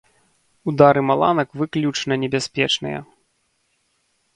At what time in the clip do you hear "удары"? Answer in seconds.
0.67-1.01